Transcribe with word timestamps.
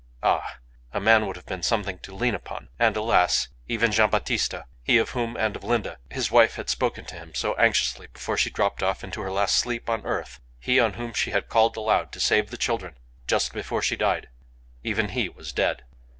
Ah! 0.23 0.57
a 0.93 0.99
man 0.99 1.27
would 1.27 1.35
have 1.35 1.45
been 1.45 1.61
something 1.61 1.99
to 1.99 2.15
lean 2.15 2.33
upon. 2.33 2.69
And, 2.79 2.97
alas! 2.97 3.49
even 3.67 3.91
Gian' 3.91 4.09
Battista 4.09 4.65
he 4.81 4.97
of 4.97 5.11
whom, 5.11 5.37
and 5.37 5.55
of 5.55 5.63
Linda, 5.63 5.99
his 6.09 6.31
wife 6.31 6.55
had 6.55 6.71
spoken 6.71 7.05
to 7.05 7.15
him 7.15 7.35
so 7.35 7.53
anxiously 7.57 8.07
before 8.07 8.35
she 8.35 8.49
dropped 8.49 8.81
off 8.81 9.03
into 9.03 9.21
her 9.21 9.29
last 9.31 9.53
sleep 9.57 9.91
on 9.91 10.03
earth, 10.03 10.39
he 10.59 10.79
on 10.79 10.93
whom 10.93 11.13
she 11.13 11.29
had 11.29 11.49
called 11.49 11.77
aloud 11.77 12.11
to 12.13 12.19
save 12.19 12.49
the 12.49 12.57
children, 12.57 12.97
just 13.27 13.53
before 13.53 13.83
she 13.83 13.95
died 13.95 14.29
even 14.81 15.09
he 15.09 15.29
was 15.29 15.53
dead! 15.53 15.83